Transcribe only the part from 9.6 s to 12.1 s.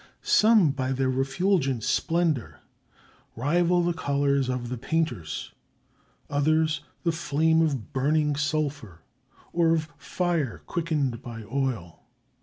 of fire quickened by oil."